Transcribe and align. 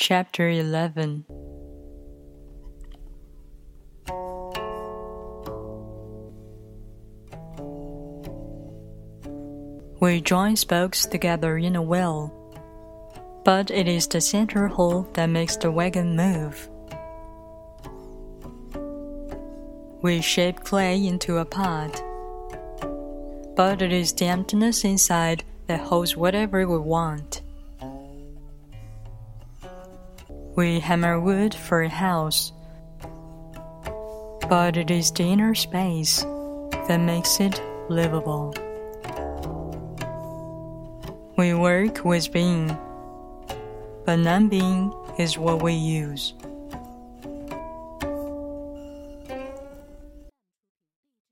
Chapter 0.00 0.48
11 0.48 1.24
We 10.00 10.20
join 10.20 10.54
spokes 10.54 11.04
together 11.04 11.58
in 11.58 11.74
a 11.74 11.82
wheel, 11.82 12.32
but 13.44 13.72
it 13.72 13.88
is 13.88 14.06
the 14.06 14.20
center 14.20 14.68
hole 14.68 15.02
that 15.14 15.26
makes 15.26 15.56
the 15.56 15.72
wagon 15.72 16.14
move. 16.14 16.70
We 20.00 20.20
shape 20.20 20.60
clay 20.60 21.04
into 21.04 21.38
a 21.38 21.44
pot, 21.44 22.00
but 23.56 23.82
it 23.82 23.92
is 23.92 24.12
the 24.12 24.26
emptiness 24.26 24.84
inside 24.84 25.42
that 25.66 25.80
holds 25.80 26.16
whatever 26.16 26.68
we 26.68 26.78
want. 26.78 27.42
We 30.58 30.80
hammer 30.80 31.20
wood 31.20 31.54
for 31.54 31.82
a 31.82 31.88
house, 31.88 32.50
but 34.48 34.76
it 34.76 34.90
is 34.90 35.12
the 35.12 35.22
inner 35.22 35.54
space 35.54 36.24
that 36.88 36.96
makes 36.98 37.38
it 37.38 37.62
livable. 37.88 38.52
We 41.36 41.54
work 41.54 42.04
with 42.04 42.32
being, 42.32 42.76
but 44.04 44.16
non 44.16 44.48
being 44.48 44.92
is 45.16 45.38
what 45.38 45.62
we 45.62 45.74
use. 45.74 46.34